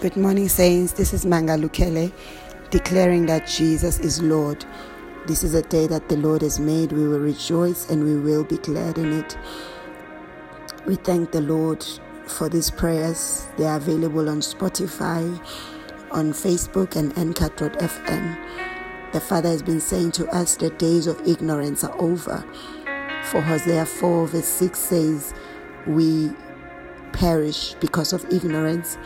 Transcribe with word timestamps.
Good 0.00 0.16
morning, 0.16 0.48
Saints. 0.48 0.92
This 0.92 1.12
is 1.12 1.26
Manga 1.26 1.56
Lukele 1.56 2.12
declaring 2.70 3.26
that 3.26 3.48
Jesus 3.48 3.98
is 3.98 4.22
Lord. 4.22 4.64
This 5.26 5.42
is 5.42 5.54
a 5.54 5.62
day 5.62 5.88
that 5.88 6.08
the 6.08 6.16
Lord 6.16 6.42
has 6.42 6.60
made. 6.60 6.92
We 6.92 7.08
will 7.08 7.18
rejoice 7.18 7.90
and 7.90 8.04
we 8.04 8.16
will 8.16 8.44
be 8.44 8.58
glad 8.58 8.96
in 8.96 9.12
it. 9.12 9.36
We 10.86 10.94
thank 10.94 11.32
the 11.32 11.40
Lord 11.40 11.84
for 12.28 12.48
these 12.48 12.70
prayers. 12.70 13.48
They 13.56 13.66
are 13.66 13.78
available 13.78 14.28
on 14.28 14.38
Spotify, 14.38 15.36
on 16.12 16.32
Facebook, 16.32 16.94
and 16.94 17.16
Anchor.fm. 17.18 18.38
The 19.12 19.20
Father 19.20 19.48
has 19.48 19.62
been 19.62 19.80
saying 19.80 20.12
to 20.12 20.28
us 20.28 20.54
the 20.54 20.70
days 20.70 21.08
of 21.08 21.20
ignorance 21.26 21.82
are 21.82 22.00
over. 22.00 22.44
For 23.24 23.40
Hosea 23.40 23.84
4, 23.84 24.28
verse 24.28 24.46
6 24.46 24.78
says, 24.78 25.34
We 25.88 26.30
perish 27.12 27.74
because 27.80 28.12
of 28.12 28.24
ignorance. 28.32 28.96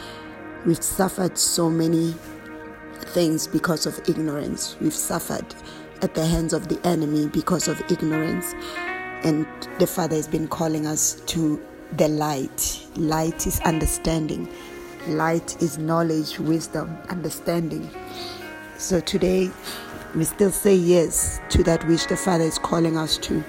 We've 0.64 0.82
suffered 0.82 1.36
so 1.36 1.68
many 1.68 2.14
things 3.06 3.48
because 3.48 3.84
of 3.84 4.00
ignorance. 4.08 4.76
We've 4.80 4.94
suffered 4.94 5.44
at 6.02 6.14
the 6.14 6.24
hands 6.24 6.52
of 6.52 6.68
the 6.68 6.80
enemy 6.86 7.26
because 7.26 7.66
of 7.66 7.80
ignorance. 7.90 8.54
And 9.24 9.44
the 9.80 9.88
Father 9.88 10.14
has 10.14 10.28
been 10.28 10.46
calling 10.46 10.86
us 10.86 11.20
to 11.26 11.60
the 11.96 12.06
light. 12.08 12.86
Light 12.96 13.46
is 13.46 13.60
understanding, 13.60 14.48
light 15.08 15.60
is 15.60 15.78
knowledge, 15.78 16.38
wisdom, 16.38 16.96
understanding. 17.08 17.90
So 18.78 19.00
today, 19.00 19.50
we 20.14 20.24
still 20.24 20.50
say 20.50 20.74
yes 20.74 21.40
to 21.50 21.64
that 21.64 21.86
which 21.88 22.06
the 22.06 22.16
Father 22.16 22.44
is 22.44 22.58
calling 22.58 22.96
us 22.96 23.18
to. 23.18 23.42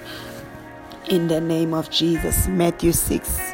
In 1.10 1.28
the 1.28 1.40
name 1.40 1.74
of 1.74 1.90
Jesus, 1.90 2.48
Matthew 2.48 2.92
6, 2.92 3.53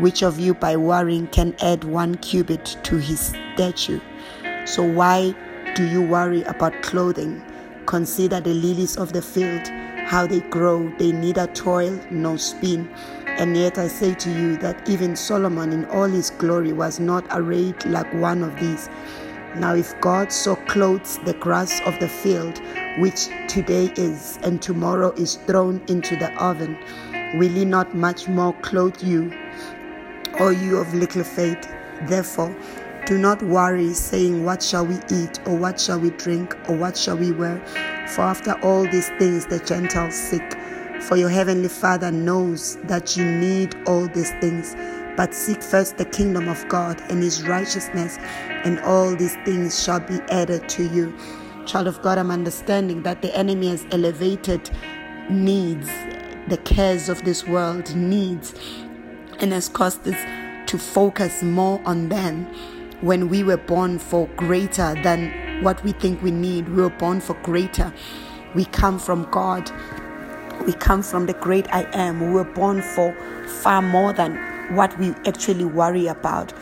Which 0.00 0.22
of 0.22 0.40
you 0.40 0.54
by 0.54 0.76
worrying 0.78 1.26
can 1.26 1.54
add 1.60 1.84
one 1.84 2.14
cubit 2.16 2.78
to 2.84 2.96
his 2.96 3.34
stature? 3.52 4.00
So 4.64 4.82
why 4.82 5.34
do 5.74 5.86
you 5.86 6.00
worry 6.00 6.42
about 6.44 6.82
clothing? 6.82 7.42
Consider 7.84 8.40
the 8.40 8.54
lilies 8.54 8.96
of 8.96 9.12
the 9.12 9.20
field, 9.20 9.68
how 10.06 10.26
they 10.26 10.40
grow, 10.40 10.90
they 10.96 11.12
neither 11.12 11.48
toil 11.48 12.00
nor 12.10 12.38
spin. 12.38 12.88
And 13.26 13.54
yet 13.54 13.76
I 13.76 13.88
say 13.88 14.14
to 14.14 14.30
you 14.30 14.56
that 14.58 14.88
even 14.88 15.16
Solomon 15.16 15.70
in 15.70 15.84
all 15.84 16.08
his 16.08 16.30
glory 16.30 16.72
was 16.72 16.98
not 16.98 17.26
arrayed 17.30 17.84
like 17.84 18.10
one 18.14 18.42
of 18.42 18.58
these. 18.58 18.88
Now, 19.56 19.74
if 19.74 20.00
God 20.00 20.32
so 20.32 20.56
clothes 20.56 21.18
the 21.26 21.34
grass 21.34 21.78
of 21.84 21.98
the 22.00 22.08
field, 22.08 22.58
which 23.00 23.28
today 23.48 23.92
is 23.96 24.38
and 24.44 24.62
tomorrow 24.62 25.12
is 25.18 25.34
thrown 25.46 25.82
into 25.88 26.16
the 26.16 26.32
oven, 26.42 26.78
will 27.34 27.50
he 27.50 27.66
not 27.66 27.94
much 27.94 28.28
more 28.28 28.54
clothe 28.62 29.02
you, 29.02 29.30
O 30.38 30.50
you 30.50 30.78
of 30.78 30.94
little 30.94 31.24
faith. 31.24 31.68
Therefore, 32.02 32.54
do 33.06 33.18
not 33.18 33.42
worry, 33.42 33.92
saying, 33.92 34.44
What 34.44 34.62
shall 34.62 34.86
we 34.86 34.98
eat, 35.10 35.40
or 35.46 35.56
what 35.56 35.80
shall 35.80 35.98
we 35.98 36.10
drink, 36.10 36.56
or 36.68 36.76
what 36.76 36.96
shall 36.96 37.16
we 37.16 37.32
wear? 37.32 37.58
For 38.08 38.22
after 38.22 38.52
all 38.62 38.84
these 38.84 39.08
things 39.18 39.46
the 39.46 39.58
Gentiles 39.58 40.14
seek. 40.14 40.42
For 41.02 41.16
your 41.16 41.28
heavenly 41.28 41.68
Father 41.68 42.10
knows 42.10 42.76
that 42.84 43.16
you 43.16 43.24
need 43.24 43.74
all 43.86 44.06
these 44.06 44.30
things. 44.40 44.76
But 45.16 45.34
seek 45.34 45.62
first 45.62 45.96
the 45.96 46.04
kingdom 46.04 46.48
of 46.48 46.66
God 46.68 47.00
and 47.10 47.22
his 47.22 47.46
righteousness, 47.46 48.18
and 48.64 48.78
all 48.80 49.16
these 49.16 49.36
things 49.44 49.82
shall 49.82 50.00
be 50.00 50.20
added 50.30 50.68
to 50.70 50.86
you. 50.86 51.12
Child 51.66 51.88
of 51.88 52.00
God, 52.02 52.18
I'm 52.18 52.30
understanding 52.30 53.02
that 53.02 53.22
the 53.22 53.36
enemy 53.36 53.68
has 53.68 53.86
elevated 53.90 54.70
needs, 55.28 55.88
the 56.48 56.58
cares 56.64 57.08
of 57.08 57.24
this 57.24 57.46
world, 57.46 57.94
needs 57.94 58.54
and 59.40 59.52
has 59.52 59.68
caused 59.68 60.06
us 60.06 60.70
to 60.70 60.78
focus 60.78 61.42
more 61.42 61.80
on 61.84 62.08
them 62.08 62.46
when 63.00 63.28
we 63.28 63.42
were 63.42 63.56
born 63.56 63.98
for 63.98 64.28
greater 64.36 64.94
than 65.02 65.62
what 65.62 65.82
we 65.84 65.92
think 65.92 66.22
we 66.22 66.30
need. 66.30 66.68
We 66.68 66.82
were 66.82 66.90
born 66.90 67.20
for 67.20 67.34
greater. 67.42 67.92
We 68.54 68.66
come 68.66 68.98
from 68.98 69.28
God. 69.30 69.70
We 70.66 70.74
come 70.74 71.02
from 71.02 71.26
the 71.26 71.32
great 71.32 71.72
I 71.74 71.88
am. 71.92 72.20
We 72.20 72.30
were 72.30 72.44
born 72.44 72.82
for 72.82 73.14
far 73.62 73.80
more 73.82 74.12
than 74.12 74.36
what 74.74 74.96
we 74.98 75.14
actually 75.26 75.64
worry 75.64 76.06
about. 76.06 76.52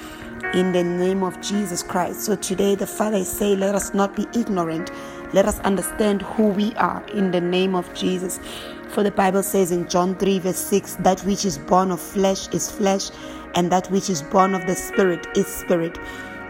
In 0.54 0.72
the 0.72 0.84
name 0.84 1.22
of 1.22 1.40
Jesus 1.40 1.82
Christ. 1.82 2.22
So 2.22 2.36
today, 2.36 2.74
the 2.74 2.86
Father 2.86 3.18
is 3.18 3.28
saying, 3.28 3.60
let 3.60 3.74
us 3.74 3.92
not 3.92 4.16
be 4.16 4.26
ignorant. 4.34 4.90
Let 5.34 5.44
us 5.44 5.58
understand 5.60 6.22
who 6.22 6.48
we 6.48 6.74
are 6.76 7.04
in 7.08 7.32
the 7.32 7.40
name 7.40 7.74
of 7.74 7.92
Jesus. 7.92 8.40
For 8.88 9.02
the 9.02 9.10
Bible 9.10 9.42
says 9.42 9.70
in 9.70 9.88
John 9.88 10.16
3, 10.16 10.38
verse 10.38 10.56
6, 10.56 10.96
that 11.00 11.20
which 11.20 11.44
is 11.44 11.58
born 11.58 11.90
of 11.90 12.00
flesh 12.00 12.48
is 12.48 12.70
flesh, 12.70 13.10
and 13.54 13.70
that 13.70 13.90
which 13.90 14.08
is 14.08 14.22
born 14.22 14.54
of 14.54 14.66
the 14.66 14.74
Spirit 14.74 15.26
is 15.36 15.46
spirit. 15.46 15.98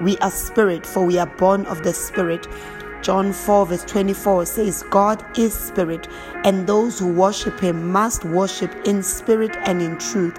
We 0.01 0.17
are 0.19 0.31
spirit, 0.31 0.87
for 0.87 1.05
we 1.05 1.19
are 1.19 1.27
born 1.27 1.67
of 1.67 1.83
the 1.83 1.93
Spirit. 1.93 2.47
John 3.03 3.33
4, 3.33 3.67
verse 3.67 3.85
24 3.85 4.47
says, 4.47 4.85
God 4.91 5.25
is 5.39 5.53
spirit, 5.53 6.09
and 6.45 6.67
those 6.67 6.99
who 6.99 7.13
worship 7.13 7.59
him 7.59 7.91
must 7.91 8.25
worship 8.25 8.73
in 8.87 9.03
spirit 9.03 9.57
and 9.65 9.83
in 9.83 9.99
truth. 9.99 10.37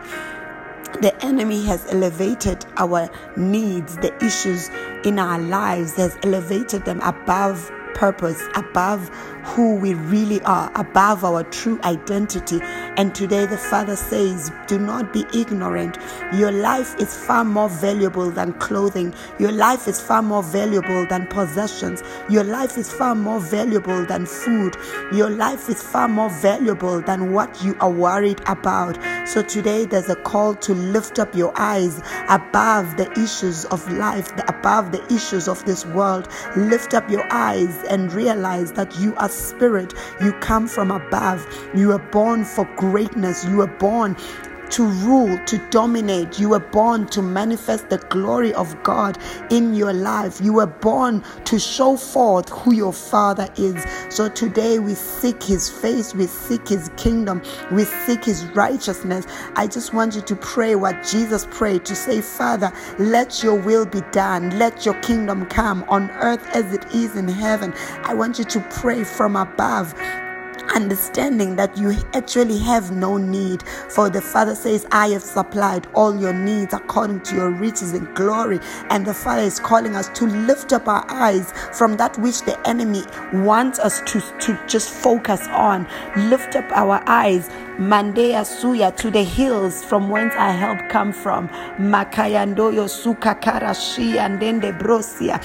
The 1.01 1.13
enemy 1.23 1.63
has 1.65 1.85
elevated 1.93 2.65
our 2.77 3.09
needs, 3.37 3.95
the 3.97 4.15
issues 4.23 4.69
in 5.05 5.19
our 5.19 5.39
lives, 5.39 5.95
has 5.95 6.17
elevated 6.23 6.85
them 6.85 6.99
above 7.01 7.71
purpose, 7.93 8.41
above 8.55 9.09
who 9.55 9.75
we 9.75 9.93
really 9.93 10.41
are, 10.41 10.71
above 10.75 11.23
our 11.23 11.43
true 11.43 11.79
identity. 11.83 12.59
And 12.61 13.15
today 13.15 13.45
the 13.45 13.57
Father 13.57 13.95
says, 13.95 14.51
Do 14.67 14.77
not 14.77 15.13
be 15.13 15.25
ignorant. 15.33 15.97
Your 16.33 16.51
life 16.51 16.95
is 16.99 17.15
far 17.15 17.43
more 17.43 17.69
valuable 17.69 18.29
than 18.29 18.53
clothing. 18.53 19.13
Your 19.39 19.51
life 19.51 19.87
is 19.87 19.99
far 19.99 20.21
more 20.21 20.43
valuable 20.43 21.05
than 21.07 21.27
possessions. 21.27 22.03
Your 22.29 22.43
life 22.43 22.77
is 22.77 22.91
far 22.91 23.15
more 23.15 23.39
valuable 23.39 24.05
than 24.05 24.25
food. 24.25 24.75
Your 25.13 25.29
life 25.29 25.69
is 25.69 25.81
far 25.81 26.07
more 26.07 26.29
valuable 26.29 27.01
than 27.01 27.31
what 27.31 27.63
you 27.63 27.75
are 27.79 27.91
worried 27.91 28.41
about. 28.47 28.97
So 29.27 29.41
today 29.41 29.85
there's 29.85 30.09
a 30.09 30.15
call 30.15 30.55
to 30.55 30.73
lift 30.73 31.19
up 31.19 31.33
your 31.35 31.53
eyes 31.55 32.01
above 32.27 32.97
the 32.97 33.09
issues 33.13 33.65
of 33.65 33.89
life, 33.93 34.31
above 34.47 34.91
the 34.91 35.03
issues 35.13 35.47
of 35.47 35.63
this 35.65 35.85
world. 35.85 36.27
Lift 36.55 36.93
up 36.93 37.09
your 37.09 37.25
eyes 37.31 37.83
and 37.89 38.11
realize 38.11 38.73
that 38.73 38.97
you 38.99 39.15
are 39.15 39.29
spirit. 39.39 39.93
You 40.21 40.33
come 40.33 40.67
from 40.67 40.91
above. 40.91 41.45
You 41.75 41.91
are 41.93 41.99
born 42.11 42.45
for 42.45 42.65
greatness. 42.75 43.45
You 43.45 43.61
are 43.61 43.67
born 43.79 44.15
to 44.71 44.85
rule, 44.85 45.37
to 45.45 45.57
dominate. 45.69 46.39
You 46.39 46.49
were 46.49 46.59
born 46.59 47.07
to 47.07 47.21
manifest 47.21 47.89
the 47.89 47.97
glory 47.97 48.53
of 48.53 48.81
God 48.83 49.17
in 49.49 49.73
your 49.73 49.93
life. 49.93 50.39
You 50.41 50.53
were 50.53 50.67
born 50.67 51.23
to 51.45 51.59
show 51.59 51.97
forth 51.97 52.49
who 52.49 52.73
your 52.73 52.93
Father 52.93 53.49
is. 53.57 53.83
So 54.09 54.29
today 54.29 54.79
we 54.79 54.93
seek 54.93 55.41
His 55.43 55.69
face, 55.69 56.13
we 56.13 56.27
seek 56.27 56.67
His 56.67 56.89
kingdom, 56.97 57.41
we 57.71 57.85
seek 57.85 58.25
His 58.25 58.45
righteousness. 58.55 59.25
I 59.55 59.67
just 59.67 59.93
want 59.93 60.15
you 60.15 60.21
to 60.21 60.35
pray 60.35 60.75
what 60.75 61.03
Jesus 61.03 61.47
prayed 61.51 61.85
to 61.85 61.95
say, 61.95 62.21
Father, 62.21 62.71
let 62.97 63.43
your 63.43 63.55
will 63.55 63.85
be 63.85 64.01
done, 64.11 64.57
let 64.57 64.85
your 64.85 64.99
kingdom 65.01 65.45
come 65.47 65.83
on 65.89 66.09
earth 66.11 66.45
as 66.53 66.73
it 66.73 66.85
is 66.93 67.15
in 67.15 67.27
heaven. 67.27 67.73
I 68.03 68.13
want 68.13 68.39
you 68.39 68.45
to 68.45 68.59
pray 68.71 69.03
from 69.03 69.35
above 69.35 69.93
understanding 70.75 71.55
that 71.55 71.77
you 71.77 71.91
actually 72.13 72.59
have 72.59 72.91
no 72.91 73.17
need. 73.17 73.63
For 73.89 74.09
the 74.09 74.21
Father 74.21 74.55
says, 74.55 74.85
I 74.91 75.09
have 75.09 75.23
supplied 75.23 75.87
all 75.93 76.15
your 76.19 76.33
needs 76.33 76.73
according 76.73 77.21
to 77.21 77.35
your 77.35 77.51
riches 77.51 77.93
and 77.93 78.13
glory. 78.15 78.59
And 78.89 79.05
the 79.05 79.13
Father 79.13 79.41
is 79.43 79.59
calling 79.59 79.95
us 79.95 80.09
to 80.09 80.25
lift 80.25 80.73
up 80.73 80.87
our 80.87 81.05
eyes 81.09 81.51
from 81.77 81.97
that 81.97 82.17
which 82.17 82.41
the 82.43 82.59
enemy 82.67 83.03
wants 83.33 83.79
us 83.79 84.01
to, 84.07 84.21
to 84.39 84.59
just 84.67 84.89
focus 84.89 85.47
on. 85.49 85.87
Lift 86.15 86.55
up 86.55 86.69
our 86.71 87.01
eyes 87.07 87.49
Mandea 87.79 88.43
Suya 88.43 88.93
to 88.97 89.09
the 89.09 89.23
hills 89.23 89.85
from 89.85 90.09
whence 90.09 90.33
our 90.35 90.51
help 90.51 90.89
come 90.89 91.13
from. 91.13 91.47
Makayandoyo 91.79 92.89
Sukakarashi 92.89 94.17
and 94.17 94.37
then 94.41 94.59
the 94.59 94.73
Brosia. 94.73 95.39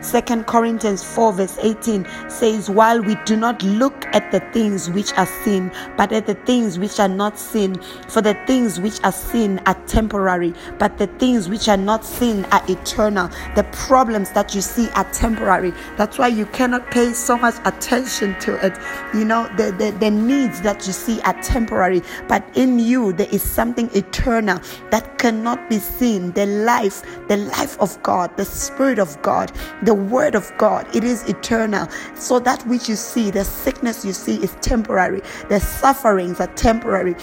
Second 0.00 0.46
Corinthians 0.46 1.04
4 1.04 1.32
verse 1.32 1.58
18 1.60 2.06
says, 2.28 2.70
While 2.70 3.02
we 3.02 3.16
do 3.24 3.36
not 3.36 3.62
look 3.62 4.06
at 4.14 4.30
the 4.32 4.40
things 4.52 4.90
which 4.90 5.12
are 5.14 5.26
seen, 5.44 5.70
but 5.96 6.12
at 6.12 6.26
the 6.26 6.34
things 6.34 6.78
which 6.78 6.98
are 7.00 7.08
not 7.08 7.38
seen, 7.38 7.74
for 8.08 8.20
the 8.20 8.34
things 8.46 8.80
which 8.80 9.00
are 9.04 9.12
seen 9.12 9.60
are 9.66 9.74
temporary, 9.86 10.54
but 10.78 10.98
the 10.98 11.06
things 11.06 11.48
which 11.48 11.68
are 11.68 11.76
not 11.76 12.04
seen 12.04 12.44
are 12.46 12.62
eternal. 12.68 13.28
The 13.54 13.64
problems 13.72 14.30
that 14.32 14.54
you 14.54 14.60
see 14.60 14.88
are 14.90 15.10
temporary. 15.12 15.72
That's 15.96 16.18
why 16.18 16.28
you 16.28 16.46
cannot 16.46 16.90
pay 16.90 17.12
so 17.12 17.36
much 17.36 17.54
attention 17.64 18.38
to 18.40 18.54
it. 18.66 18.76
You 19.14 19.24
know, 19.24 19.48
the, 19.56 19.72
the, 19.72 19.96
the 19.98 20.10
needs 20.10 20.60
that 20.62 20.86
you 20.86 20.92
see 20.92 21.20
are 21.22 21.40
temporary, 21.42 22.02
but 22.28 22.44
in 22.54 22.78
you 22.78 23.12
there 23.12 23.28
is 23.30 23.42
something 23.42 23.90
eternal 23.94 24.60
that 24.90 25.18
cannot 25.18 25.68
be 25.68 25.78
seen. 25.78 26.32
The 26.32 26.46
life, 26.46 27.02
the 27.28 27.36
life 27.36 27.78
of 27.80 28.02
God 28.02 28.23
God, 28.24 28.36
the 28.38 28.44
Spirit 28.44 28.98
of 28.98 29.20
God, 29.22 29.52
the 29.82 29.94
Word 29.94 30.34
of 30.34 30.50
God. 30.56 30.86
It 30.96 31.04
is 31.04 31.28
eternal. 31.28 31.88
So 32.14 32.38
that 32.40 32.66
which 32.66 32.88
you 32.88 32.96
see, 32.96 33.30
the 33.30 33.44
sickness 33.44 34.04
you 34.04 34.12
see 34.12 34.36
is 34.42 34.56
temporary, 34.62 35.20
the 35.48 35.60
sufferings 35.60 36.40
are 36.40 36.52
temporary 36.54 37.16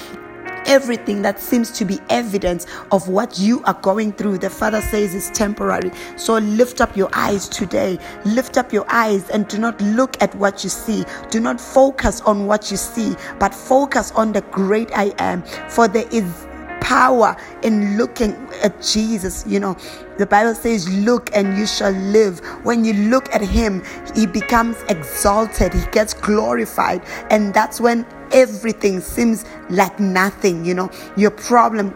everything 0.67 1.23
that 1.23 1.39
seems 1.39 1.71
to 1.71 1.83
be 1.83 1.99
evidence 2.11 2.67
of 2.91 3.07
what 3.07 3.39
you 3.39 3.63
are 3.63 3.73
going 3.81 4.13
through, 4.13 4.37
the 4.37 4.49
Father 4.49 4.79
says 4.79 5.15
is 5.15 5.31
temporary. 5.31 5.91
So 6.17 6.37
lift 6.37 6.81
up 6.81 6.95
your 6.95 7.09
eyes 7.13 7.49
today. 7.49 7.97
Lift 8.25 8.57
up 8.57 8.71
your 8.71 8.85
eyes 8.87 9.27
and 9.31 9.47
do 9.47 9.57
not 9.57 9.81
look 9.81 10.21
at 10.21 10.35
what 10.35 10.63
you 10.63 10.69
see. 10.69 11.03
Do 11.31 11.39
not 11.39 11.59
focus 11.59 12.21
on 12.21 12.45
what 12.45 12.69
you 12.69 12.77
see, 12.77 13.15
but 13.39 13.55
focus 13.55 14.11
on 14.11 14.33
the 14.33 14.41
great 14.41 14.91
I 14.95 15.13
am. 15.17 15.41
For 15.67 15.87
there 15.87 16.07
is 16.11 16.45
power 16.91 17.37
in 17.63 17.97
looking 17.97 18.33
at 18.63 18.81
Jesus. 18.81 19.45
You 19.47 19.61
know, 19.61 19.77
the 20.17 20.25
Bible 20.25 20.53
says, 20.53 20.89
Look 20.89 21.29
and 21.33 21.57
you 21.57 21.65
shall 21.65 21.93
live. 21.93 22.39
When 22.65 22.83
you 22.83 22.93
look 23.09 23.33
at 23.33 23.41
Him, 23.41 23.81
He 24.13 24.25
becomes 24.25 24.75
exalted, 24.89 25.73
He 25.73 25.85
gets 25.91 26.13
glorified. 26.13 27.01
And 27.29 27.53
that's 27.53 27.79
when 27.79 28.05
everything 28.33 28.99
seems 28.99 29.45
like 29.69 30.01
nothing. 30.01 30.65
You 30.65 30.73
know, 30.73 30.91
your 31.15 31.31
problem 31.31 31.93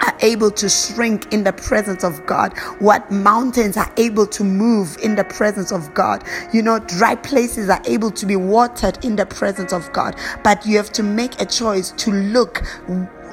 are 0.00 0.16
able 0.22 0.50
to 0.50 0.70
shrink 0.70 1.30
in 1.34 1.44
the 1.44 1.52
presence 1.52 2.02
of 2.02 2.24
God, 2.24 2.56
what 2.78 3.10
mountains 3.10 3.76
are 3.76 3.92
able 3.98 4.26
to 4.28 4.42
move 4.42 4.96
in 5.02 5.14
the 5.14 5.24
presence 5.24 5.70
of 5.70 5.92
God. 5.92 6.24
You 6.50 6.62
know, 6.62 6.78
dry 6.78 7.14
places 7.16 7.68
are 7.68 7.82
able 7.84 8.10
to 8.12 8.24
be 8.24 8.36
watered 8.36 9.04
in 9.04 9.16
the 9.16 9.26
presence 9.26 9.74
of 9.74 9.92
God. 9.92 10.16
But 10.42 10.64
you 10.64 10.78
have 10.78 10.92
to 10.92 11.02
make 11.02 11.38
a 11.42 11.44
choice 11.44 11.90
to 11.92 12.10
look 12.10 12.62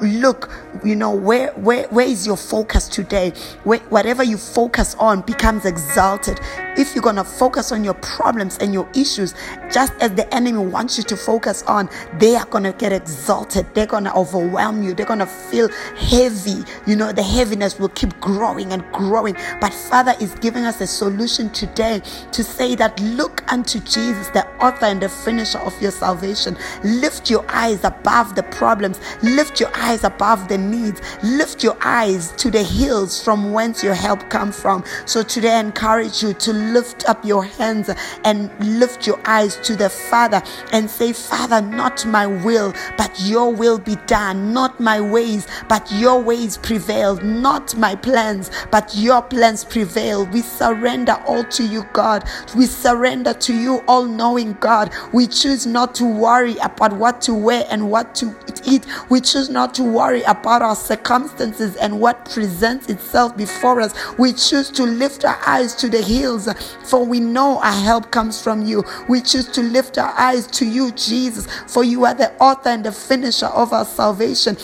look 0.00 0.50
you 0.84 0.94
know 0.94 1.10
where 1.10 1.50
where 1.52 1.88
where 1.88 2.06
is 2.06 2.26
your 2.26 2.36
focus 2.36 2.88
today? 2.88 3.32
Where, 3.64 3.80
whatever 3.90 4.22
you 4.22 4.36
focus 4.36 4.94
on 4.96 5.22
becomes 5.22 5.64
exalted. 5.64 6.40
If 6.76 6.94
you're 6.94 7.12
to 7.12 7.24
focus 7.24 7.72
on 7.72 7.82
your 7.82 7.94
problems 7.94 8.58
and 8.58 8.72
your 8.72 8.88
issues 8.94 9.34
just 9.72 9.92
as 10.00 10.14
the 10.14 10.32
enemy 10.32 10.58
wants 10.58 10.96
you 10.96 11.04
to 11.04 11.16
focus 11.16 11.64
on 11.64 11.88
they 12.18 12.36
are 12.36 12.44
to 12.44 12.72
get 12.78 12.92
exalted. 12.92 13.66
They're 13.74 13.86
to 13.86 14.14
overwhelm 14.14 14.82
you. 14.82 14.94
They're 14.94 15.06
to 15.06 15.26
feel 15.26 15.68
heavy. 15.96 16.62
You 16.86 16.96
know 16.96 17.12
the 17.12 17.22
heaviness 17.22 17.78
will 17.78 17.88
keep 17.90 18.18
growing 18.20 18.72
and 18.72 18.84
growing. 18.92 19.36
But 19.60 19.74
father 19.74 20.14
is 20.20 20.34
giving 20.36 20.64
us 20.64 20.80
a 20.80 20.86
solution 20.86 21.50
today 21.50 22.02
to 22.32 22.44
say 22.44 22.74
that 22.76 23.00
look 23.00 23.50
unto 23.52 23.80
jesus 23.80 24.28
the 24.28 24.46
author 24.64 24.86
and 24.86 25.02
the 25.02 25.08
finisher 25.08 25.58
of 25.58 25.80
your 25.82 25.90
salvation. 25.90 26.56
Lift 26.84 27.30
your 27.30 27.44
eyes 27.48 27.82
above 27.84 28.34
the 28.34 28.42
problems. 28.44 29.00
Lift 29.22 29.60
your 29.60 29.70
eyes 29.74 29.87
eyes 29.88 30.04
above 30.04 30.48
the 30.48 30.58
needs. 30.58 31.00
Lift 31.22 31.64
your 31.64 31.76
eyes 31.80 32.32
to 32.32 32.50
the 32.50 32.62
hills 32.62 33.22
from 33.22 33.52
whence 33.52 33.82
your 33.82 33.94
help 33.94 34.28
come 34.28 34.52
from. 34.52 34.84
So 35.06 35.22
today 35.22 35.54
I 35.54 35.60
encourage 35.60 36.22
you 36.22 36.34
to 36.34 36.52
lift 36.52 37.08
up 37.08 37.24
your 37.24 37.44
hands 37.44 37.90
and 38.24 38.50
lift 38.78 39.06
your 39.06 39.18
eyes 39.24 39.56
to 39.62 39.76
the 39.76 39.88
Father 39.88 40.42
and 40.72 40.90
say, 40.90 41.12
Father, 41.12 41.62
not 41.62 42.04
my 42.04 42.26
will, 42.26 42.74
but 42.98 43.18
your 43.20 43.52
will 43.52 43.78
be 43.78 43.96
done. 44.06 44.52
Not 44.52 44.78
my 44.78 45.00
ways, 45.00 45.46
but 45.68 45.90
your 45.92 46.20
ways 46.20 46.58
prevail. 46.58 47.16
Not 47.16 47.74
my 47.76 47.94
plans, 47.94 48.50
but 48.70 48.94
your 48.94 49.22
plans 49.22 49.64
prevail. 49.64 50.26
We 50.26 50.42
surrender 50.42 51.16
all 51.26 51.44
to 51.44 51.64
you, 51.64 51.84
God. 51.94 52.28
We 52.54 52.66
surrender 52.66 53.32
to 53.32 53.54
you, 53.54 53.78
all 53.88 54.04
knowing 54.04 54.52
God. 54.54 54.92
We 55.12 55.26
choose 55.26 55.66
not 55.66 55.94
to 55.96 56.04
worry 56.04 56.56
about 56.58 56.92
what 56.92 57.22
to 57.22 57.34
wear 57.34 57.64
and 57.70 57.90
what 57.90 58.14
to 58.16 58.36
eat. 58.64 58.84
We 59.08 59.20
choose 59.20 59.48
not 59.48 59.77
to 59.78 59.84
worry 59.84 60.22
about 60.22 60.60
our 60.60 60.74
circumstances 60.74 61.76
and 61.76 62.00
what 62.00 62.28
presents 62.28 62.88
itself 62.88 63.36
before 63.36 63.80
us. 63.80 63.94
We 64.18 64.32
choose 64.32 64.72
to 64.72 64.82
lift 64.82 65.24
our 65.24 65.38
eyes 65.46 65.76
to 65.76 65.88
the 65.88 66.02
hills, 66.02 66.52
for 66.82 67.06
we 67.06 67.20
know 67.20 67.60
our 67.60 67.80
help 67.84 68.10
comes 68.10 68.42
from 68.42 68.66
you. 68.66 68.82
We 69.08 69.20
choose 69.20 69.46
to 69.50 69.62
lift 69.62 69.96
our 69.96 70.12
eyes 70.18 70.48
to 70.48 70.66
you, 70.66 70.90
Jesus, 70.92 71.46
for 71.68 71.84
you 71.84 72.04
are 72.06 72.14
the 72.14 72.36
author 72.38 72.70
and 72.70 72.84
the 72.84 72.90
finisher 72.90 73.46
of 73.46 73.72
our 73.72 73.84
salvation. 73.84 74.56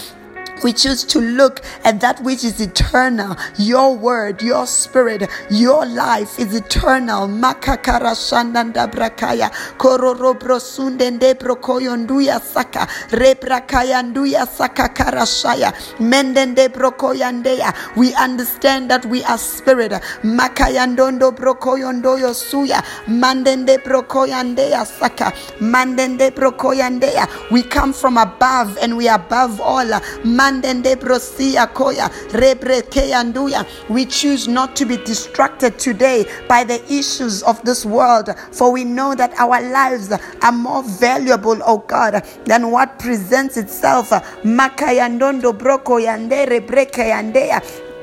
We 0.65 0.73
choose 0.73 1.05
to 1.05 1.21
look 1.21 1.61
at 1.85 2.01
that 2.01 2.21
which 2.25 2.43
is 2.43 2.61
eternal. 2.61 3.37
Your 3.59 3.95
word, 3.97 4.43
your 4.43 4.67
spirit, 4.67 5.31
your 5.51 5.87
life 5.87 6.39
is 6.41 6.55
eternal. 6.57 7.29
Makakara 7.29 8.17
shandanda 8.17 8.91
brakaya. 8.91 9.51
Kororo 9.79 10.35
brosundende 10.35 11.35
brokoyonduya 11.35 12.41
saka. 12.41 12.89
Rebrakayanduya 13.11 14.49
saka 14.49 14.89
karashaya. 14.89 15.73
Mendende 16.01 16.69
brokoyandeya. 16.71 17.97
We 17.97 18.15
understand 18.15 18.91
that 18.91 19.05
we 19.07 19.23
are 19.25 19.39
spirit. 19.39 19.93
Makayandondo 20.25 21.37
brokoyondoyo 21.37 22.33
suya. 22.35 22.83
Mandende 23.07 23.79
brokoyandeya 23.85 24.87
saka. 24.87 25.33
Mandende 25.61 26.31
brokoyandeya. 26.33 27.53
We 27.53 27.63
come 27.63 27.93
from 27.93 28.17
above 28.17 28.79
and 28.79 28.97
we 28.97 29.09
are 29.09 29.17
above 29.21 29.61
all. 29.61 29.91
Man 30.25 30.54
we 33.89 34.07
choose 34.07 34.49
not 34.49 34.77
to 34.77 34.85
be 34.85 34.97
distracted 34.99 35.79
today 35.79 36.27
by 36.49 36.65
the 36.65 36.83
issues 36.93 37.43
of 37.43 37.63
this 37.65 37.85
world, 37.87 38.31
for 38.53 38.71
we 38.73 38.85
know 38.85 39.15
that 39.15 39.33
our 39.39 39.61
lives 39.61 40.13
are 40.43 40.53
more 40.53 40.83
valuable, 40.83 41.59
oh 41.65 41.79
God, 41.79 42.25
than 42.45 42.71
what 42.71 42.99
presents 42.99 43.57
itself. 43.57 44.13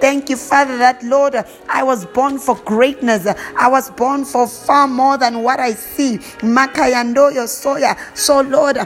Thank 0.01 0.31
you, 0.31 0.35
Father, 0.37 0.77
that 0.79 1.03
Lord, 1.03 1.35
I 1.69 1.83
was 1.83 2.07
born 2.07 2.39
for 2.39 2.55
greatness. 2.55 3.27
I 3.27 3.67
was 3.69 3.91
born 3.91 4.25
for 4.25 4.47
far 4.47 4.87
more 4.87 5.17
than 5.19 5.43
what 5.43 5.59
I 5.59 5.73
see. 5.73 6.17
Makayandoyo 6.41 7.45
soya. 7.45 7.95
So, 8.17 8.41
Lord, 8.41 8.77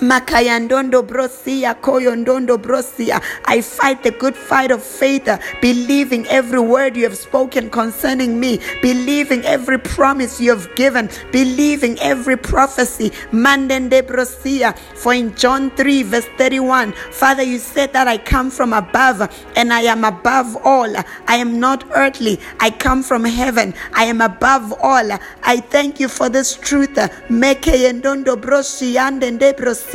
Makayandondo 0.00 1.02
brosia, 1.06 1.74
koyondondo 1.80 2.58
brosia. 2.58 3.22
I 3.46 3.60
fight 3.60 4.02
the 4.02 4.10
good 4.10 4.36
fight 4.36 4.70
of 4.70 4.82
faith, 4.82 5.28
uh, 5.28 5.38
believing 5.62 6.26
every 6.28 6.60
word 6.60 6.96
you 6.96 7.04
have 7.04 7.16
spoken 7.16 7.70
concerning 7.70 8.38
me, 8.38 8.60
believing 8.82 9.44
every 9.44 9.78
promise 9.78 10.40
you 10.40 10.50
have 10.50 10.68
given, 10.76 11.08
believing 11.32 11.98
every 12.00 12.36
prophecy. 12.36 13.10
Mandende 13.32 14.02
brosia. 14.02 14.76
For 14.94 15.14
in 15.14 15.34
John 15.34 15.70
3, 15.70 16.02
verse 16.04 16.26
31, 16.36 16.92
Father, 16.92 17.42
you 17.42 17.58
said 17.58 17.92
that 17.94 18.06
I 18.08 18.18
come 18.18 18.50
from 18.50 18.72
above 18.72 19.22
and 19.56 19.72
I 19.72 19.82
am 19.82 20.04
above 20.04 20.56
all. 20.64 20.94
I 21.26 21.36
am 21.36 21.58
not 21.58 21.84
earthly, 21.94 22.38
I 22.60 22.70
come 22.70 23.02
from 23.02 23.24
heaven. 23.24 23.74
I 23.94 24.04
am 24.04 24.20
above 24.20 24.74
all. 24.82 25.10
I 25.42 25.60
thank 25.60 26.00
you 26.00 26.08
for 26.08 26.28
this 26.28 26.54
truth. 26.56 26.94
Mekeyendondo 27.30 28.36
brosia, 28.36 29.10
brosia. 29.56 29.85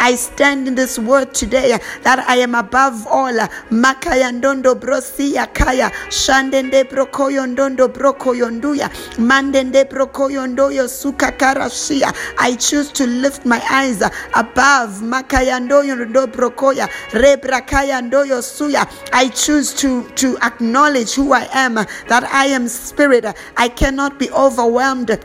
I 0.00 0.16
stand 0.16 0.66
in 0.68 0.74
this 0.74 0.98
word 0.98 1.32
today 1.32 1.78
that 2.02 2.18
I 2.28 2.36
am 2.36 2.54
above 2.54 3.06
all. 3.06 3.32
Makayandondo 3.70 4.74
brosia 4.74 5.52
kaya. 5.54 5.90
Shandende 6.08 6.84
brokoyondondo 6.84 7.88
brokoyonduya. 7.88 8.88
Mandende 9.18 9.88
brokoyondoyo 9.88 10.88
sukakarashia. 10.88 12.12
I 12.38 12.56
choose 12.56 12.90
to 12.92 13.06
lift 13.06 13.46
my 13.46 13.62
eyes 13.70 14.02
above. 14.34 15.00
Makayandoyo 15.02 16.06
brokoya. 16.32 16.88
Rebrakayandoyo 17.10 18.42
suya. 18.42 18.88
I 19.12 19.28
choose 19.28 19.72
to, 19.74 20.08
to 20.16 20.36
acknowledge 20.38 21.14
who 21.14 21.32
I 21.32 21.48
am, 21.52 21.74
that 21.74 22.24
I 22.32 22.46
am 22.46 22.66
spirit. 22.68 23.24
I 23.56 23.68
cannot 23.68 24.18
be 24.18 24.30
overwhelmed 24.30 25.18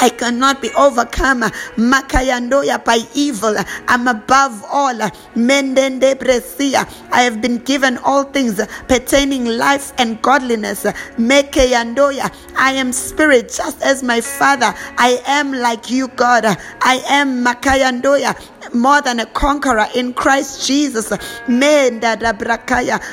I 0.00 0.08
cannot 0.10 0.60
be 0.62 0.70
overcome. 0.74 1.42
Makayandoya 1.76 2.84
by 2.84 3.00
evil. 3.14 3.56
I'm 3.88 4.08
above 4.08 4.64
all. 4.70 4.94
Mendende 5.34 6.14
bresia. 6.14 6.88
I 7.12 7.22
have 7.22 7.40
been 7.40 7.58
given 7.58 7.98
all 7.98 8.24
things 8.24 8.60
pertaining 8.88 9.46
life 9.46 9.92
and 9.98 10.20
godliness. 10.22 10.84
Mekeyandoya. 11.18 12.32
I 12.56 12.72
am 12.72 12.92
spirit 12.92 13.52
just 13.54 13.82
as 13.82 14.02
my 14.02 14.20
father. 14.20 14.74
I 14.98 15.22
am 15.26 15.52
like 15.52 15.90
you, 15.90 16.08
God. 16.08 16.44
I 16.46 17.02
am 17.08 17.44
Makayandoya. 17.44 18.34
More 18.74 19.00
than 19.00 19.20
a 19.20 19.26
conqueror 19.26 19.86
in 19.94 20.12
Christ 20.12 20.66
Jesus. 20.66 21.10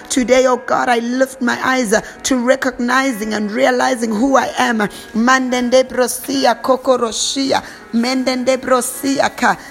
Today, 0.10 0.46
oh 0.48 0.58
God, 0.58 0.90
I 0.90 1.00
lift 1.00 1.42
my 1.42 1.58
eyes 1.64 1.94
to 2.24 2.38
recognizing 2.40 3.34
and 3.34 3.52
realizing 3.52 4.12
who 4.12 4.36
I 4.38 4.52
am. 4.58 4.90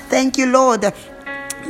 Thank 0.09 0.39
you, 0.39 0.47
Lord. 0.47 0.93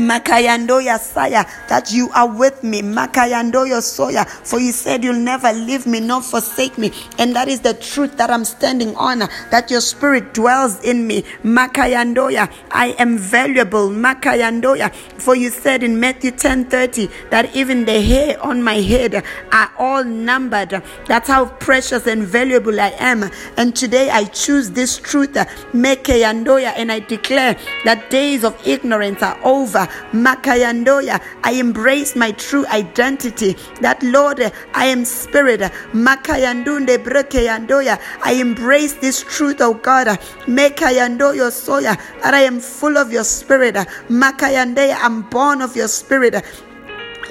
Makayandoya 0.01 0.99
Saya, 0.99 1.45
that 1.69 1.93
you 1.93 2.09
are 2.15 2.27
with 2.27 2.65
me. 2.65 2.81
Makayandoya 2.81 3.81
Soya, 3.85 4.27
for 4.27 4.59
you 4.59 4.73
said 4.73 5.05
you'll 5.05 5.15
never 5.15 5.53
leave 5.53 5.87
me 5.87 6.01
nor 6.01 6.23
forsake 6.23 6.79
me. 6.79 6.91
And 7.19 7.37
that 7.37 7.49
is 7.49 7.61
the 7.61 7.75
truth 7.75 8.17
that 8.17 8.31
I'm 8.31 8.45
standing 8.45 8.97
on, 8.97 9.19
that 9.51 9.71
your 9.71 9.81
spirit 9.83 10.33
dwells 10.33 10.83
in 10.83 11.07
me. 11.07 11.23
Makayandoya, 11.45 12.51
I 12.71 12.89
am 12.99 13.19
valuable. 13.19 13.91
Makayandoya, 13.91 14.95
for 15.21 15.37
you 15.37 15.51
said 15.51 15.83
in 15.83 16.01
Matthew 16.01 16.31
10 16.31 16.71
30 16.71 17.09
that 17.31 17.55
even 17.55 17.85
the 17.85 18.01
hair 18.01 18.43
on 18.43 18.63
my 18.63 18.77
head 18.77 19.23
are 19.53 19.73
all 19.79 20.05
numbered. 20.05 20.83
That's 21.07 21.29
how 21.29 21.47
precious 21.47 22.07
and 22.07 22.23
valuable 22.23 22.81
I 22.81 22.95
am. 22.99 23.31
And 23.57 23.77
today 23.77 24.09
I 24.11 24.25
choose 24.25 24.71
this 24.71 24.97
truth, 24.99 25.35
Makayandoya, 25.75 26.73
and 26.77 26.91
I 26.91 27.01
declare 27.01 27.57
that 27.85 28.09
days 28.11 28.45
of 28.45 28.57
ignorance 28.67 29.23
are 29.23 29.39
over. 29.45 29.89
Makayandoya. 30.13 31.21
I 31.45 31.53
embrace 31.53 32.17
my 32.17 32.33
true 32.33 32.67
identity. 32.67 33.57
That 33.81 34.03
Lord, 34.03 34.41
I 34.75 34.87
am 34.87 35.05
spirit. 35.05 35.61
Makayandunde 35.93 36.99
brekeyandoya. 37.05 38.01
I 38.23 38.33
embrace 38.35 38.95
this 38.95 39.23
truth, 39.23 39.59
oh 39.61 39.75
God. 39.75 40.07
Mekayandoyo 40.47 41.51
soya. 41.51 41.97
That 42.23 42.35
I 42.35 42.41
am 42.41 42.61
full 42.61 42.97
of 42.97 43.13
your 43.13 43.25
spirit. 43.25 43.75
Makayandeya. 44.09 44.97
I'm 45.01 45.23
born 45.23 45.63
of 45.63 45.77
your 45.77 45.89
spirit. 45.89 46.45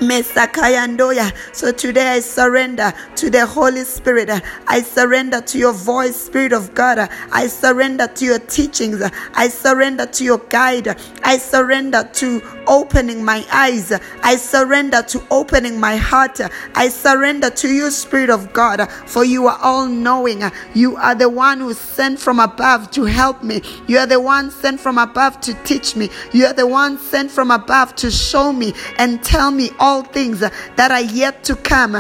So 0.02 1.72
today 1.74 2.08
I 2.08 2.20
surrender 2.22 2.94
to 3.18 3.30
the 3.30 3.46
Holy 3.46 3.84
Spirit. 3.84 4.30
I 4.68 4.82
surrender 4.82 5.42
to 5.42 5.58
your 5.58 5.74
voice, 5.74 6.16
Spirit 6.16 6.54
of 6.54 6.74
God. 6.74 7.10
I 7.32 7.48
surrender 7.48 8.08
to 8.08 8.26
your 8.26 8.40
teachings. 8.40 9.02
I 9.34 9.50
surrender 9.50 10.06
to 10.06 10.24
your 10.24 10.38
guide. 10.38 10.98
I 11.24 11.38
surrender 11.38 12.10
to 12.14 12.42
opening 12.66 13.26
my 13.26 13.46
eyes. 13.52 13.92
I 14.24 14.38
surrender 14.38 15.02
to 15.02 15.22
opening 15.32 15.80
my 15.80 15.98
heart. 15.98 16.40
I 16.76 16.88
surrender 16.88 17.50
to 17.50 17.68
you, 17.68 17.92
Spirit 17.92 18.30
of 18.30 18.54
God, 18.54 18.90
for 19.06 19.26
you 19.26 19.48
are 19.48 19.60
all 19.62 19.88
knowing. 19.88 20.44
You 20.74 20.96
are 20.96 21.16
the 21.16 21.30
one 21.30 21.60
who 21.60 21.74
sent 21.74 22.20
from 22.20 22.40
above 22.40 22.92
to 22.92 23.04
help 23.04 23.44
me. 23.44 23.62
You 23.88 23.98
are 23.98 24.08
the 24.08 24.22
one 24.22 24.52
sent 24.52 24.80
from 24.80 24.98
above 24.98 25.42
to 25.42 25.54
teach 25.66 25.96
me. 25.96 26.10
You 26.32 26.46
are 26.46 26.54
the 26.54 26.68
one 26.68 26.98
sent 26.98 27.32
from 27.32 27.52
above 27.52 27.96
to 27.96 28.10
show 28.12 28.54
me 28.54 28.74
and 28.98 29.22
tell 29.24 29.52
me 29.52 29.72
all 29.80 29.89
all 29.90 30.04
things 30.04 30.40
that 30.40 30.92
are 30.92 31.02
yet 31.02 31.44
to 31.44 31.56
come. 31.56 31.94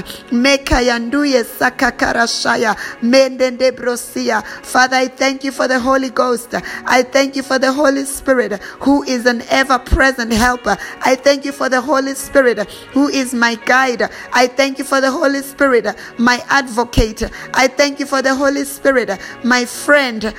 Father, 4.64 4.96
I 4.96 5.08
thank 5.08 5.44
you 5.44 5.52
for 5.52 5.68
the 5.68 5.80
Holy 5.80 6.10
Ghost. 6.12 6.54
I 6.86 7.02
thank 7.02 7.36
you 7.36 7.42
for 7.42 7.58
the 7.58 7.74
Holy 7.74 8.06
Spirit 8.06 8.62
who 8.82 9.02
is 9.04 9.26
an 9.26 9.42
ever 9.50 9.80
present 9.80 10.32
helper. 10.32 10.78
I 11.02 11.16
thank 11.16 11.46
you 11.46 11.52
for 11.52 11.68
the 11.68 11.82
Holy 11.82 12.14
Spirit 12.14 12.70
who 12.94 13.08
is 13.08 13.34
my 13.34 13.56
guide. 13.56 14.04
I 14.34 14.46
thank 14.46 14.78
you 14.78 14.86
for 14.86 15.02
the 15.02 15.12
Holy 15.12 15.42
Spirit, 15.42 15.88
my 16.20 16.44
advocate. 16.48 17.24
I 17.56 17.68
thank 17.68 18.00
you 18.00 18.06
for 18.06 18.22
the 18.22 18.36
Holy 18.36 18.66
Spirit, 18.66 19.20
my 19.44 19.66
friend. 19.66 20.32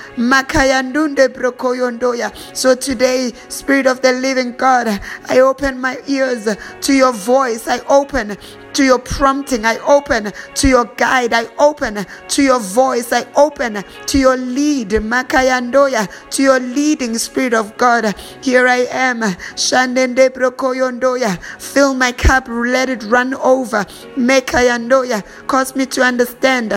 So 2.52 2.74
today, 2.76 3.32
Spirit 3.48 3.86
of 3.86 4.02
the 4.02 4.12
living 4.12 4.52
God, 4.56 5.00
I 5.28 5.40
open 5.40 5.80
my 5.80 5.98
ears 6.06 6.48
to 6.82 6.92
your 6.92 7.12
voice 7.12 7.29
voice. 7.30 7.68
I 7.68 7.78
open 7.88 8.36
to 8.72 8.82
your 8.84 8.98
prompting. 8.98 9.64
I 9.64 9.76
open 9.96 10.32
to 10.60 10.68
your 10.68 10.86
guide. 10.96 11.32
I 11.32 11.44
open 11.58 12.06
to 12.34 12.42
your 12.42 12.60
voice. 12.60 13.12
I 13.12 13.22
open 13.36 13.84
to 14.10 14.18
your 14.18 14.36
lead. 14.36 14.90
Makayandoya, 14.90 16.02
to 16.30 16.42
your 16.42 16.60
leading 16.60 17.16
Spirit 17.18 17.54
of 17.54 17.76
God. 17.76 18.04
Here 18.42 18.66
I 18.66 18.86
am. 18.90 19.20
Shandende 19.64 20.30
brokoyondoya. 20.30 21.32
Fill 21.60 21.94
my 21.94 22.12
cup. 22.12 22.48
Let 22.48 22.88
it 22.88 23.02
run 23.04 23.34
over. 23.34 23.84
Mekayandoya. 24.16 25.22
Cause 25.46 25.76
me 25.76 25.86
to 25.86 26.02
understand 26.02 26.70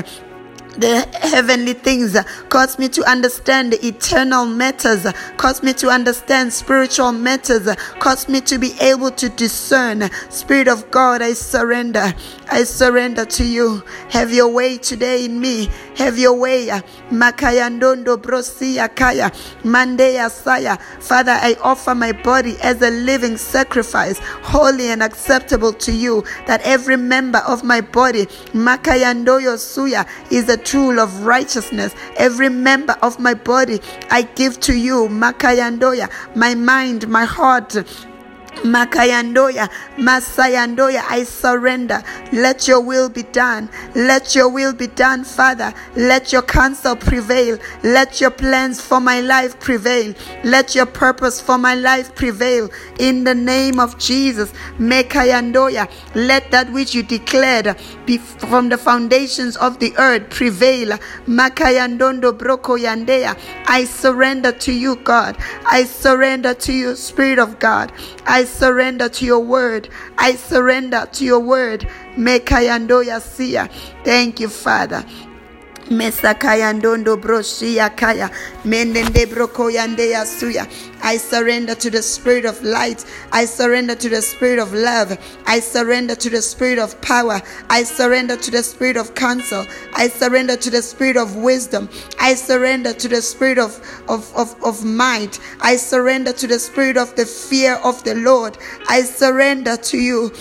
the 0.78 1.08
heavenly 1.22 1.74
things 1.74 2.18
cause 2.50 2.80
me 2.80 2.90
to 2.90 3.04
understand 3.10 3.74
eternal 3.84 4.46
matters 4.46 5.06
cause 5.38 5.62
me 5.64 5.74
to 5.74 5.90
understand 5.90 6.52
spiritual 6.52 7.12
matters 7.12 7.68
cause 8.00 8.28
me 8.28 8.42
to 8.42 8.58
be 8.58 8.74
able 8.80 9.12
to 9.12 9.30
discern. 9.30 10.10
Spirit 10.30 10.68
of 10.68 10.90
god 10.92 11.22
i 11.22 11.34
surrender 11.34 12.14
i 12.52 12.64
surrender 12.64 13.26
to 13.26 13.44
you. 13.44 13.84
Have 14.10 14.34
your 14.34 14.48
way 14.48 14.78
today 14.78 15.26
in 15.26 15.40
me. 15.40 15.70
Have 15.98 16.18
your 16.18 16.34
way. 16.34 16.68
Makayandondo 17.12 18.18
brosia 18.18 18.94
kaya 18.94 19.32
mandeya 19.64 20.30
saya 20.30 20.78
father 21.00 21.38
i 21.42 21.56
offer 21.62 21.96
my 21.96 22.12
body 22.12 22.56
as 22.62 22.82
a 22.82 22.90
living 22.90 23.38
sacrifice 23.38 24.20
holy 24.42 24.88
and 24.90 25.04
acceptable 25.04 25.74
to 25.74 25.92
you 25.92 26.24
that 26.48 26.62
every 26.64 26.98
member 26.98 27.40
of 27.48 27.64
my 27.64 27.82
body 27.82 28.26
makayandoyo 28.54 29.56
suya 29.58 30.08
is 30.32 30.50
a 30.50 30.58
tool 30.58 31.00
of 31.00 31.26
righteousness. 31.26 31.94
Every 32.18 32.50
member 32.50 32.96
of 33.02 33.20
my 33.20 33.34
body 33.34 33.80
I 34.10 34.24
give 34.24 34.60
to 34.62 34.74
you, 34.78 35.08
Makayandoya, 35.10 36.10
my 36.36 36.56
mind, 36.56 37.08
my 37.08 37.26
heart, 37.26 37.76
Makayandoya, 38.64 39.70
Masayandoya, 39.98 41.04
I 41.10 41.24
surrender. 41.24 42.04
Let 42.32 42.68
your 42.68 42.82
will 42.82 43.10
be 43.10 43.24
done. 43.24 43.70
Let 43.96 44.36
your 44.36 44.50
will 44.50 44.74
be 44.74 44.88
done, 44.88 45.24
Father. 45.24 45.74
Let 45.96 46.32
your 46.32 46.44
counsel 46.44 46.96
prevail. 46.96 47.58
Let 47.84 48.22
your 48.22 48.32
plans 48.32 48.82
for 48.82 49.00
my 49.00 49.22
life 49.22 49.60
prevail. 49.60 50.14
Let 50.44 50.76
your 50.76 50.86
purpose 50.86 51.42
for 51.42 51.58
my 51.58 51.76
life 51.76 52.16
prevail. 52.16 52.70
In 53.00 53.24
the 53.24 53.36
name 53.36 53.80
of 53.80 53.98
Jesus, 53.98 54.52
Mekayandoya, 54.78 55.90
let 56.16 56.52
that 56.52 56.72
which 56.72 56.96
you 56.96 57.04
declared 57.04 57.76
from 58.18 58.70
the 58.70 58.78
foundations 58.78 59.56
of 59.58 59.80
the 59.80 59.94
earth 59.98 60.30
prevail. 60.30 60.98
Makayandondo 61.28 62.38
broko 62.38 62.78
yandea. 62.78 63.38
I 63.68 63.86
surrender 63.86 64.52
to 64.52 64.72
you, 64.74 64.98
God. 64.98 65.38
I 65.66 65.86
surrender 65.86 66.54
to 66.54 66.74
you, 66.74 66.96
Spirit 66.96 67.40
of 67.40 67.60
God. 67.60 67.92
I 68.26 68.44
surrender 68.46 69.10
to 69.10 69.26
your 69.26 69.40
word. 69.40 69.90
I 70.18 70.36
surrender 70.36 71.08
to 71.14 71.26
your 71.26 71.40
word. 71.40 71.88
Mekayandoya 72.16 73.22
sia. 73.22 73.70
Thank 74.04 74.40
you, 74.40 74.50
Father. 74.50 75.06
Mesakaya 75.90 76.74
ndondo 76.74 77.18
broshia 77.18 77.90
kaya 77.96 78.30
mendende 78.66 79.26
brokoyande 79.26 80.26
suya. 80.26 80.68
I 81.04 81.18
surrender 81.18 81.76
to 81.76 81.90
the 81.90 82.02
spirit 82.02 82.46
of 82.46 82.64
light. 82.64 83.06
I 83.32 83.44
surrender 83.44 83.94
to 83.96 84.10
the 84.10 84.22
spirit 84.22 84.58
of 84.58 84.74
love. 84.74 85.18
I 85.46 85.60
surrender 85.60 86.16
to 86.16 86.30
the 86.30 86.42
spirit 86.42 86.80
of 86.80 87.00
power. 87.02 87.42
I 87.70 87.84
surrender 87.84 88.38
to 88.38 88.50
the 88.50 88.64
spirit 88.64 88.96
of 88.96 89.14
counsel. 89.14 89.66
I 89.94 90.08
surrender 90.08 90.56
to 90.56 90.70
the 90.70 90.82
spirit 90.82 91.18
of 91.18 91.36
wisdom. 91.36 91.90
I 92.20 92.36
surrender 92.36 92.94
to 92.94 93.08
the 93.10 93.22
spirit 93.22 93.58
of, 93.58 93.80
of, 94.08 94.34
of, 94.34 94.56
of 94.64 94.86
might. 94.86 95.40
I 95.60 95.76
surrender 95.76 96.32
to 96.32 96.48
the 96.48 96.58
spirit 96.58 96.96
of 96.96 97.14
the 97.16 97.26
fear 97.26 97.76
of 97.84 98.02
the 98.06 98.16
Lord. 98.16 98.58
I 98.88 99.02
surrender 99.02 99.76
to 99.76 99.98
you. 99.98 100.32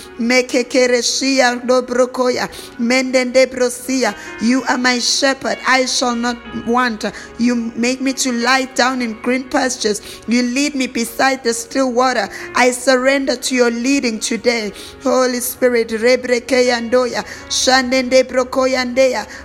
You 4.40 4.62
are 4.68 4.78
my 4.78 4.98
shepherd. 5.00 5.58
I 5.66 5.86
shall 5.86 6.14
not 6.14 6.66
want. 6.66 7.04
You 7.38 7.54
make 7.56 8.00
me 8.00 8.12
to 8.12 8.32
lie 8.32 8.66
down 8.74 9.02
in 9.02 9.20
green 9.22 9.48
pastures. 9.50 10.22
You 10.28 10.51
lead 10.52 10.74
me 10.74 10.86
beside 10.86 11.42
the 11.42 11.54
still 11.54 11.92
water. 11.92 12.28
I 12.54 12.70
surrender 12.70 13.36
to 13.36 13.54
your 13.54 13.70
leading 13.70 14.20
today. 14.20 14.72
Holy 15.02 15.40
Spirit, 15.40 15.90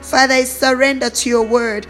Father, 0.02 0.34
I 0.34 0.44
surrender 0.44 1.10
to 1.10 1.30
your 1.30 1.46
word. 1.46 1.88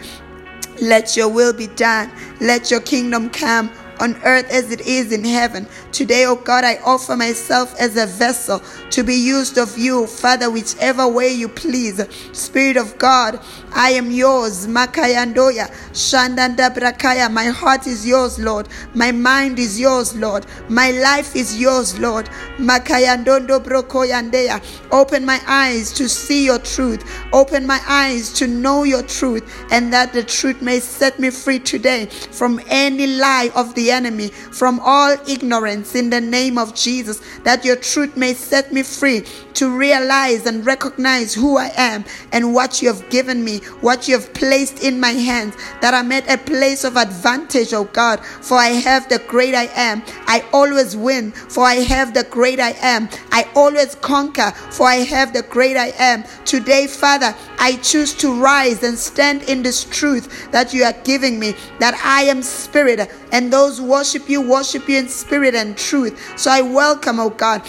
Let 0.82 1.18
your 1.18 1.30
will 1.30 1.54
be 1.54 1.68
done. 1.68 2.12
Let 2.40 2.70
your 2.70 2.82
kingdom 2.82 3.30
come 3.30 3.72
on 4.00 4.16
earth 4.24 4.50
as 4.50 4.72
it 4.72 4.82
is 4.82 5.12
in 5.12 5.24
heaven. 5.24 5.68
Today, 5.92 6.25
O 6.25 6.32
oh 6.32 6.36
God, 6.36 6.63
I 6.63 6.77
offer 6.86 7.16
myself 7.16 7.75
as 7.80 7.98
a 7.98 8.06
vessel 8.06 8.62
to 8.92 9.04
be 9.04 9.16
used 9.16 9.58
of 9.58 9.77
you, 9.77 10.08
Father, 10.08 10.50
whichever 10.50 11.08
way 11.08 11.32
you 11.34 11.50
please. 11.50 12.01
Spirit 12.34 12.77
of 12.77 12.98
God, 12.98 13.39
I 13.74 13.92
am 13.92 14.12
yours. 14.12 14.68
Makayandoya, 14.68 15.70
Shandanda 15.92 16.74
Brakaya. 16.74 17.32
My 17.32 17.46
heart 17.46 17.88
is 17.88 18.06
yours, 18.06 18.39
Lord. 18.39 18.68
My 18.94 19.12
mind 19.12 19.60
is 19.60 19.80
yours, 19.80 20.16
Lord. 20.16 20.46
My 20.70 20.92
life 20.92 21.36
is 21.36 21.60
yours, 21.60 22.00
Lord. 22.00 22.30
Makayandondo 22.58 23.63
Brokoyandeya. 23.63 24.62
Open 24.92 25.25
my 25.25 25.42
eyes 25.48 25.92
to 25.94 26.08
see 26.08 26.46
your 26.46 26.60
truth. 26.60 27.04
Open 27.34 27.66
my 27.66 27.82
eyes 27.88 28.32
to 28.34 28.48
know 28.48 28.84
your 28.84 29.04
truth, 29.04 29.44
and 29.72 29.92
that 29.94 30.13
the 30.13 30.24
truth 30.24 30.62
may 30.62 30.80
set 30.80 31.20
me 31.20 31.30
free 31.30 31.60
today 31.60 32.06
from 32.06 32.60
any 32.68 33.08
lie 33.08 33.51
of 33.56 33.74
the 33.75 33.87
enemy, 33.91 34.29
from 34.29 34.79
all 34.84 35.15
ignorance 35.27 35.96
in 35.96 36.10
the 36.10 36.22
name 36.22 36.58
of 36.58 36.75
Jesus, 36.75 37.22
that 37.44 37.65
your 37.65 37.75
truth 37.75 38.15
may 38.17 38.34
set 38.34 38.74
me 38.74 38.84
free 38.84 39.24
to 39.58 39.76
realize 39.76 40.46
and 40.46 40.66
recognize 40.66 41.34
who 41.34 41.58
I 41.58 41.72
am 41.76 42.06
and 42.32 42.54
what 42.54 42.82
you 42.82 42.94
have 42.94 43.10
given 43.10 43.44
me, 43.44 43.58
what 43.82 44.08
you 44.08 44.14
have 44.14 44.32
placed 44.34 44.84
in 44.84 45.00
my 45.00 45.12
hands, 45.12 45.56
that 45.82 45.96
I'm 45.96 46.12
at 46.12 46.30
a 46.30 46.38
place 46.38 46.84
of 46.84 46.96
advantage, 46.96 47.74
oh 47.74 47.86
God, 47.86 48.24
for 48.24 48.56
I 48.56 48.68
have 48.68 49.10
the 49.10 49.18
great 49.28 49.56
I 49.56 49.70
am. 49.76 50.04
I 50.28 50.46
always 50.54 50.96
win, 50.96 51.32
for 51.32 51.64
I 51.64 51.76
have 51.76 52.14
the 52.14 52.24
great 52.26 52.60
I 52.60 52.76
am. 52.82 53.10
I 53.32 53.50
always 53.56 53.96
conquer, 53.96 54.52
for 54.52 54.86
I 54.86 54.98
have 54.98 55.34
the 55.34 55.42
great 55.42 55.76
I 55.76 55.92
am. 55.98 56.24
Today, 56.46 56.86
Father, 56.86 57.36
I 57.58 57.78
choose 57.78 58.14
to 58.16 58.40
rise 58.40 58.84
and 58.84 58.98
stand 58.98 59.42
in 59.44 59.64
this 59.64 59.86
truth 59.86 60.52
that 60.52 60.72
you 60.72 60.84
are 60.84 60.94
giving 61.04 61.40
me, 61.40 61.56
that 61.80 61.96
I 62.06 62.24
am 62.30 62.44
spirit, 62.44 63.10
and 63.32 63.52
those 63.52 63.82
worship 63.82 64.30
you 64.30 64.48
worship 64.48 64.88
you 64.88 64.98
in 64.98 65.08
spirit 65.08 65.56
and 65.56 65.76
truth. 65.76 66.38
So 66.38 66.52
I 66.52 66.62
welcome, 66.62 67.20
oh 67.20 67.32
God, 67.32 67.64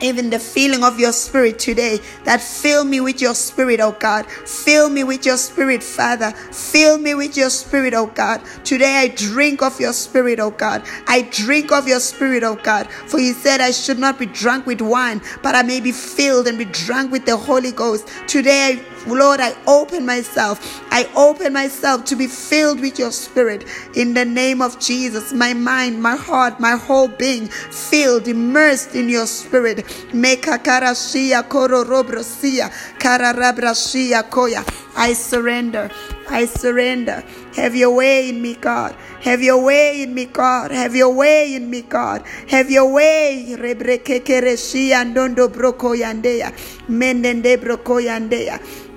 even 0.00 0.30
the 0.30 0.38
feeling 0.38 0.84
of 0.84 0.98
your 0.98 1.12
spirit 1.12 1.58
today 1.58 2.00
that 2.24 2.40
fill 2.40 2.84
me 2.84 3.00
with 3.00 3.20
your 3.20 3.34
spirit 3.34 3.80
oh 3.80 3.92
god. 3.92 4.26
Fill 4.26 4.88
me 4.88 5.04
with 5.04 5.24
your 5.26 5.36
spirit 5.36 5.82
father. 5.82 6.32
Fill 6.32 6.98
me 6.98 7.14
with 7.14 7.36
your 7.36 7.50
spirit 7.50 7.94
oh 7.94 8.06
god. 8.06 8.42
Today 8.64 8.96
i 8.96 9.08
drink 9.08 9.62
of 9.62 9.80
your 9.80 9.92
spirit 9.92 10.40
oh 10.40 10.50
god. 10.50 10.82
I 11.06 11.22
drink 11.22 11.72
of 11.72 11.88
your 11.88 12.00
spirit 12.00 12.42
oh 12.42 12.56
god. 12.56 12.90
For 12.90 13.18
you 13.18 13.32
said 13.32 13.60
i 13.60 13.70
should 13.70 13.98
not 13.98 14.18
be 14.18 14.26
drunk 14.26 14.66
with 14.66 14.80
wine 14.80 15.20
but 15.42 15.54
i 15.54 15.62
may 15.62 15.80
be 15.80 15.92
filled 15.92 16.46
and 16.46 16.58
be 16.58 16.64
drunk 16.64 17.12
with 17.12 17.26
the 17.26 17.36
holy 17.36 17.72
ghost. 17.72 18.08
Today 18.26 18.72
i 18.72 18.97
Lord, 19.06 19.40
I 19.40 19.54
open 19.66 20.04
myself. 20.04 20.82
I 20.90 21.08
open 21.14 21.52
myself 21.52 22.04
to 22.06 22.16
be 22.16 22.26
filled 22.26 22.80
with 22.80 22.98
your 22.98 23.12
spirit 23.12 23.64
in 23.94 24.14
the 24.14 24.24
name 24.24 24.60
of 24.60 24.78
Jesus. 24.80 25.32
My 25.32 25.54
mind, 25.54 26.02
my 26.02 26.16
heart, 26.16 26.58
my 26.60 26.76
whole 26.76 27.08
being 27.08 27.46
filled, 27.48 28.28
immersed 28.28 28.94
in 28.94 29.08
your 29.08 29.26
spirit. 29.26 29.84
I 34.96 35.12
surrender. 35.12 35.90
I 36.30 36.44
surrender. 36.44 37.24
Have 37.54 37.74
your 37.74 37.90
way 37.94 38.28
in 38.28 38.42
me, 38.42 38.54
God. 38.54 38.94
Have 39.22 39.42
your 39.42 39.62
way 39.64 40.02
in 40.02 40.14
me, 40.14 40.26
God. 40.26 40.70
Have 40.70 40.94
your 40.94 41.14
way 41.14 41.54
in 41.54 41.70
me, 41.70 41.82
God. 41.82 42.22
Have 42.48 42.70
your 42.70 42.92
way. 42.92 43.56
Mendende 46.88 47.56
broko 47.56 48.00
yandea. 48.00 48.87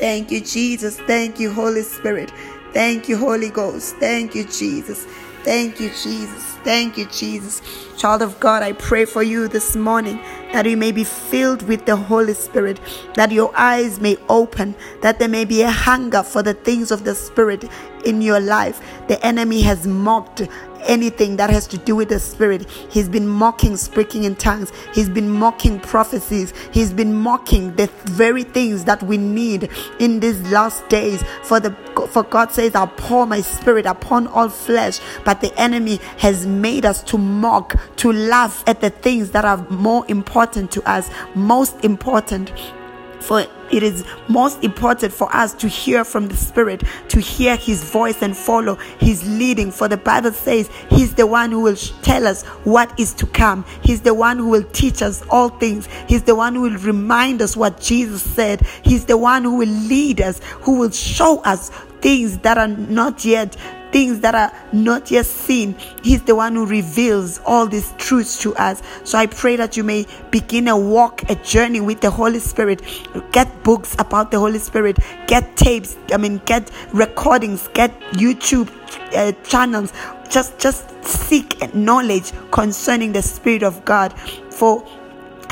Thank 0.00 0.30
you, 0.30 0.40
Jesus. 0.40 0.98
Thank 1.00 1.38
you, 1.38 1.52
Holy 1.52 1.82
Spirit. 1.82 2.32
Thank 2.72 3.06
you, 3.06 3.18
Holy 3.18 3.50
Ghost. 3.50 3.96
Thank 3.96 4.34
you, 4.34 4.44
Jesus. 4.44 5.04
Thank 5.44 5.78
you, 5.78 5.90
Jesus. 5.90 6.42
Thank 6.64 6.96
you, 6.96 7.04
Jesus. 7.06 7.60
Child 7.98 8.22
of 8.22 8.40
God, 8.40 8.62
I 8.62 8.72
pray 8.72 9.04
for 9.04 9.22
you 9.22 9.46
this 9.46 9.76
morning 9.76 10.16
that 10.52 10.64
you 10.64 10.76
may 10.76 10.90
be 10.90 11.04
filled 11.04 11.62
with 11.68 11.84
the 11.84 11.96
Holy 11.96 12.32
Spirit, 12.32 12.80
that 13.14 13.30
your 13.30 13.52
eyes 13.54 14.00
may 14.00 14.16
open, 14.30 14.74
that 15.02 15.18
there 15.18 15.28
may 15.28 15.44
be 15.44 15.60
a 15.60 15.70
hunger 15.70 16.22
for 16.22 16.42
the 16.42 16.54
things 16.54 16.90
of 16.90 17.04
the 17.04 17.14
Spirit 17.14 17.64
in 18.06 18.22
your 18.22 18.40
life. 18.40 18.80
The 19.08 19.24
enemy 19.24 19.60
has 19.62 19.86
mocked 19.86 20.48
anything 20.84 21.36
that 21.36 21.50
has 21.50 21.66
to 21.68 21.78
do 21.78 21.96
with 21.96 22.08
the 22.08 22.18
spirit. 22.18 22.68
He's 22.90 23.08
been 23.08 23.26
mocking 23.26 23.76
speaking 23.76 24.24
in 24.24 24.36
tongues. 24.36 24.72
He's 24.94 25.08
been 25.08 25.30
mocking 25.30 25.80
prophecies. 25.80 26.52
He's 26.72 26.92
been 26.92 27.14
mocking 27.14 27.74
the 27.76 27.86
very 28.04 28.44
things 28.44 28.84
that 28.84 29.02
we 29.02 29.16
need 29.16 29.70
in 29.98 30.20
these 30.20 30.40
last 30.50 30.88
days. 30.88 31.22
For 31.42 31.60
the 31.60 31.70
for 32.10 32.22
God 32.22 32.50
says, 32.52 32.74
I'll 32.74 32.86
pour 32.86 33.26
my 33.26 33.40
spirit 33.40 33.86
upon 33.86 34.26
all 34.28 34.48
flesh. 34.48 35.00
But 35.24 35.40
the 35.40 35.56
enemy 35.60 36.00
has 36.18 36.46
made 36.46 36.84
us 36.84 37.02
to 37.04 37.18
mock, 37.18 37.76
to 37.96 38.12
laugh 38.12 38.64
at 38.66 38.80
the 38.80 38.90
things 38.90 39.30
that 39.30 39.44
are 39.44 39.58
more 39.70 40.04
important 40.08 40.70
to 40.72 40.90
us, 40.90 41.10
most 41.34 41.84
important 41.84 42.52
for 43.20 43.46
it 43.70 43.82
is 43.82 44.04
most 44.28 44.64
important 44.64 45.12
for 45.12 45.34
us 45.34 45.54
to 45.54 45.68
hear 45.68 46.04
from 46.04 46.28
the 46.28 46.36
Spirit, 46.36 46.82
to 47.08 47.20
hear 47.20 47.56
His 47.56 47.84
voice 47.84 48.22
and 48.22 48.36
follow 48.36 48.74
His 48.98 49.26
leading. 49.28 49.70
For 49.70 49.88
the 49.88 49.96
Bible 49.96 50.32
says 50.32 50.68
He's 50.88 51.14
the 51.14 51.26
one 51.26 51.52
who 51.52 51.60
will 51.60 51.76
tell 51.76 52.26
us 52.26 52.44
what 52.64 52.98
is 52.98 53.14
to 53.14 53.26
come. 53.26 53.64
He's 53.82 54.00
the 54.00 54.14
one 54.14 54.38
who 54.38 54.48
will 54.48 54.64
teach 54.64 55.02
us 55.02 55.22
all 55.30 55.48
things. 55.48 55.88
He's 56.08 56.22
the 56.22 56.34
one 56.34 56.54
who 56.54 56.62
will 56.62 56.78
remind 56.78 57.42
us 57.42 57.56
what 57.56 57.80
Jesus 57.80 58.22
said. 58.22 58.66
He's 58.82 59.06
the 59.06 59.16
one 59.16 59.44
who 59.44 59.56
will 59.56 59.68
lead 59.68 60.20
us, 60.20 60.40
who 60.62 60.78
will 60.78 60.90
show 60.90 61.40
us 61.42 61.70
things 62.00 62.38
that 62.38 62.58
are 62.58 62.68
not 62.68 63.24
yet 63.24 63.56
things 63.92 64.20
that 64.20 64.34
are 64.34 64.52
not 64.72 65.10
yet 65.10 65.26
seen. 65.26 65.74
He's 66.02 66.22
the 66.22 66.34
one 66.34 66.54
who 66.54 66.66
reveals 66.66 67.40
all 67.44 67.66
these 67.66 67.92
truths 67.98 68.40
to 68.42 68.54
us. 68.56 68.82
So 69.04 69.18
I 69.18 69.26
pray 69.26 69.56
that 69.56 69.76
you 69.76 69.84
may 69.84 70.06
begin 70.30 70.68
a 70.68 70.78
walk, 70.78 71.28
a 71.30 71.34
journey 71.36 71.80
with 71.80 72.00
the 72.00 72.10
Holy 72.10 72.38
Spirit. 72.38 72.82
Get 73.32 73.62
books 73.62 73.94
about 73.98 74.30
the 74.30 74.38
Holy 74.38 74.58
Spirit, 74.58 74.98
get 75.26 75.56
tapes, 75.56 75.96
I 76.12 76.16
mean, 76.16 76.40
get 76.44 76.70
recordings, 76.92 77.68
get 77.74 77.98
YouTube 78.12 78.70
uh, 79.14 79.32
channels. 79.42 79.92
Just, 80.30 80.58
just 80.58 80.88
seek 81.04 81.74
knowledge 81.74 82.32
concerning 82.52 83.12
the 83.12 83.22
Spirit 83.22 83.64
of 83.64 83.84
God. 83.84 84.12
For 84.50 84.86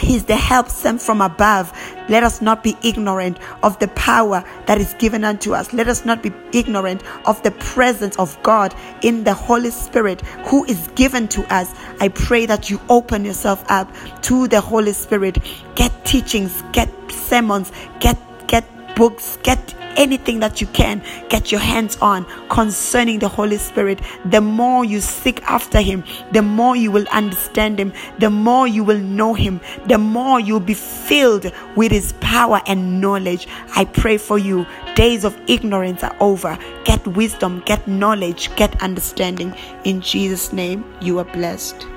He's 0.01 0.25
the 0.25 0.37
help 0.37 0.69
sent 0.69 1.01
from 1.01 1.21
above. 1.21 1.73
Let 2.09 2.23
us 2.23 2.41
not 2.41 2.63
be 2.63 2.77
ignorant 2.83 3.39
of 3.63 3.79
the 3.79 3.89
power 3.89 4.45
that 4.67 4.79
is 4.79 4.95
given 4.95 5.25
unto 5.25 5.55
us. 5.55 5.73
Let 5.73 5.89
us 5.89 6.05
not 6.05 6.23
be 6.23 6.33
ignorant 6.53 7.03
of 7.27 7.43
the 7.43 7.51
presence 7.53 8.17
of 8.19 8.41
God 8.43 8.75
in 9.03 9.25
the 9.25 9.35
Holy 9.35 9.71
Spirit 9.71 10.21
who 10.47 10.65
is 10.65 10.89
given 10.95 11.29
to 11.29 11.43
us. 11.53 11.75
I 12.01 12.09
pray 12.09 12.47
that 12.47 12.71
you 12.71 12.81
open 12.89 13.25
yourself 13.25 13.65
up 13.69 13.93
to 14.23 14.49
the 14.49 14.61
Holy 14.61 14.93
Spirit. 14.93 15.39
Get 15.75 15.93
teachings, 16.05 16.63
get 16.73 16.89
sermons, 17.11 17.73
get 18.01 18.19
get 18.47 18.65
books, 18.97 19.39
get 19.43 19.75
anything 19.97 20.41
that 20.41 20.61
you 20.61 20.67
can 20.69 21.03
get 21.29 21.53
your 21.53 21.61
hands 21.61 21.97
on 21.99 22.27
concerning 22.49 23.19
the 23.19 23.29
Holy 23.29 23.59
Spirit. 23.59 24.01
The 24.25 24.41
more 24.41 24.85
you 24.85 25.01
seek 25.01 25.43
after 25.43 25.81
Him, 25.81 26.05
the 26.33 26.43
more 26.43 26.77
you 26.77 26.91
will 26.91 27.07
understand 27.09 27.79
Him, 27.79 27.93
the 28.19 28.31
more 28.31 28.67
you 28.67 28.85
will 28.85 28.99
know 28.99 29.35
Him, 29.35 29.61
the 29.87 29.99
more 29.99 30.41
you'll 30.41 30.61
be 30.61 30.75
filled 30.75 31.51
with 31.77 31.93
His 31.93 32.13
power 32.21 32.61
and 32.67 33.01
knowledge. 33.01 33.47
I 33.77 33.85
pray 33.85 34.19
for 34.19 34.39
you. 34.39 34.67
Days 34.95 35.25
of 35.25 35.39
ignorance 35.49 36.03
are 36.03 36.17
over. 36.21 36.59
Get 36.85 37.07
wisdom, 37.07 37.63
get 37.65 37.87
knowledge, 37.87 38.55
get 38.57 38.83
understanding. 38.83 39.55
In 39.85 40.01
Jesus' 40.01 40.53
name, 40.53 40.85
you 41.01 41.19
are 41.19 41.25
blessed. 41.25 41.87